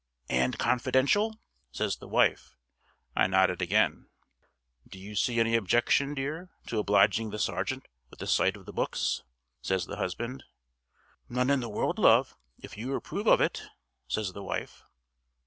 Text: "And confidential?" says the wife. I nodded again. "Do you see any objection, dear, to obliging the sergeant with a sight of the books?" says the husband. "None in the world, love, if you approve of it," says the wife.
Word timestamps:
"And 0.31 0.57
confidential?" 0.57 1.35
says 1.71 1.97
the 1.97 2.07
wife. 2.07 2.55
I 3.15 3.27
nodded 3.27 3.61
again. 3.61 4.07
"Do 4.87 4.97
you 4.97 5.13
see 5.13 5.39
any 5.39 5.55
objection, 5.55 6.15
dear, 6.15 6.49
to 6.65 6.79
obliging 6.79 7.29
the 7.29 7.37
sergeant 7.37 7.87
with 8.09 8.19
a 8.23 8.25
sight 8.25 8.57
of 8.57 8.65
the 8.65 8.73
books?" 8.73 9.21
says 9.61 9.85
the 9.85 9.97
husband. 9.97 10.43
"None 11.29 11.51
in 11.51 11.59
the 11.59 11.69
world, 11.69 11.99
love, 11.99 12.35
if 12.57 12.77
you 12.79 12.95
approve 12.95 13.27
of 13.27 13.41
it," 13.41 13.67
says 14.07 14.33
the 14.33 14.41
wife. 14.41 14.85